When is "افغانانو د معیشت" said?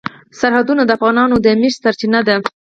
0.97-1.79